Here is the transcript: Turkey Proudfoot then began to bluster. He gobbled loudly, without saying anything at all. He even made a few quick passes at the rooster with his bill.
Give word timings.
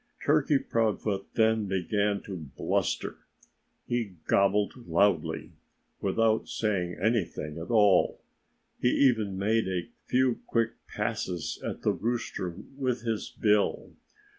Turkey 0.25 0.57
Proudfoot 0.57 1.27
then 1.35 1.67
began 1.67 2.23
to 2.23 2.35
bluster. 2.35 3.19
He 3.85 4.15
gobbled 4.25 4.87
loudly, 4.87 5.51
without 6.01 6.47
saying 6.47 6.97
anything 6.99 7.59
at 7.59 7.69
all. 7.69 8.19
He 8.79 8.89
even 8.89 9.37
made 9.37 9.67
a 9.67 9.89
few 10.07 10.39
quick 10.47 10.71
passes 10.87 11.61
at 11.63 11.83
the 11.83 11.91
rooster 11.93 12.49
with 12.75 13.03
his 13.03 13.29
bill. 13.29 13.91